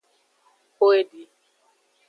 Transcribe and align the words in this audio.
Xo 0.75 0.85
edi. 0.99 1.23